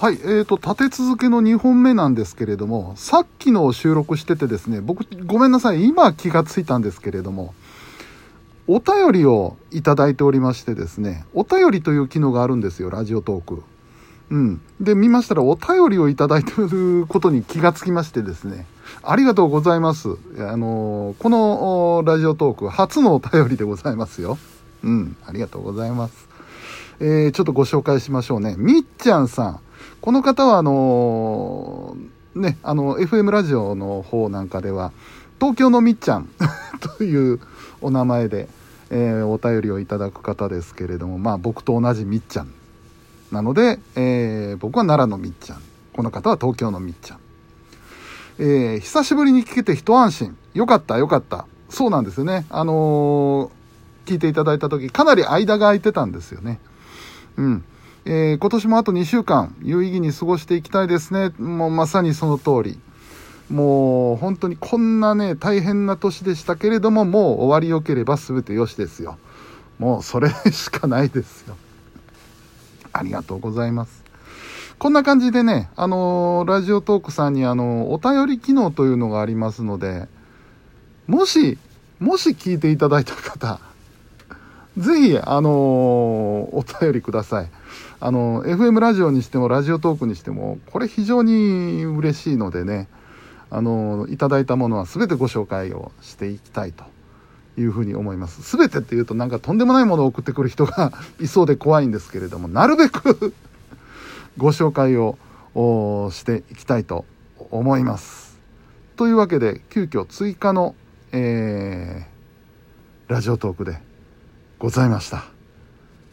[0.00, 7.52] はい、えーと、立て続けの2本目なんですけれども、さっきの収録しててですね、僕、ごめんなさい、今気がついたんですけれども、
[8.68, 13.64] お便りをいただいておりましてですね、お便りという機能があるんですよ、ラジオトーク。
[14.30, 14.60] うん。
[14.80, 18.66] で、見ましたら、お便りをいただいていることに気がつきましてですね、
[19.02, 20.10] ありがとうございます。
[20.38, 24.38] あのこのラジオトーク、初のお便りでございますよ。
[24.84, 26.28] うん、ありがとうございます。
[27.00, 28.54] えー、ちょっとご紹介しましょうね。
[28.58, 29.60] みっちゃんさん。
[30.00, 34.92] この方は、あのー、ね、あの、FM ラジオの方なんかでは、
[35.40, 36.28] 東京のみっちゃん
[36.98, 37.40] という
[37.80, 38.48] お名前で、
[38.90, 42.48] えー、お便りをいただく方ですけれども、まあ僕と同じみっちゃん
[43.30, 45.62] なので、えー、僕は奈良のみっちゃん。
[45.92, 47.18] この方は東京のみっちゃん。
[48.38, 50.36] えー、久しぶりに聞けて一安心。
[50.54, 51.46] よかった、よかった。
[51.68, 52.46] そうなんですよね。
[52.50, 56.60] あのー、聞いていただいた時、かなり間が空いてたんですよね。
[57.36, 57.64] うん。
[58.10, 61.28] えー、今年もあと2週間、有意義に過ごしていきたいですね。
[61.36, 62.80] もうまさにその通り。
[63.50, 69.18] もう本当にこんなね、大変な年でしたけれども、もう終わりよければ全てよしですよ。
[69.78, 71.58] もうそれしかないですよ。
[72.94, 74.02] ありがとうございます。
[74.78, 80.08] こんな感じでね、あのー、ラジオトークさんにあのー、お便り機能というのがありますので、
[81.06, 81.58] もし、
[82.00, 83.60] もし聞いていただいた方、
[84.78, 87.50] ぜひ、あのー、お便りください。
[87.98, 92.86] あの、FM ラジオにしても、ラジオトークにしても、これ非常に嬉しいのでね、
[93.50, 96.84] あの、いただいたものは全てご紹介をしていきたいと
[97.60, 98.56] いうふうに思います。
[98.56, 103.34] 全てっていうとなんかとんでもないものを送ってくる人が いそうで怖いんですけれども、なるべく
[104.38, 105.18] ご紹介を
[106.12, 107.04] していきたいと
[107.50, 108.38] 思います。
[108.94, 110.76] というわけで、急遽追加の、
[111.10, 113.87] えー、ラジオトークで
[114.58, 115.24] ございました。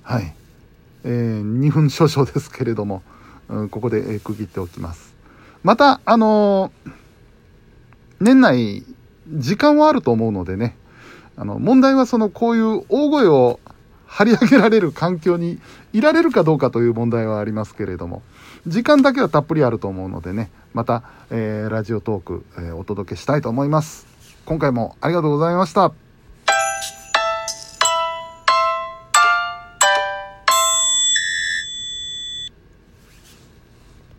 [0.03, 0.35] はい。
[1.03, 3.01] えー、2分少々ですけれども、
[3.49, 5.13] うん、ここで、え区切っておきます。
[5.63, 6.91] また、あのー、
[8.21, 8.83] 年内、
[9.27, 10.77] 時間はあると思うのでね、
[11.35, 13.59] あの、問題はその、こういう大声を
[14.05, 15.59] 張り上げられる環境に
[15.91, 18.21] いられるかどうかという問題はありますけれども、
[18.67, 24.05] 時間だけはたっぷりあると思うのでね、また、えー、ラジオトーク、えー、お届けしたいと思います。
[24.45, 26.04] 今回もありがとうございました。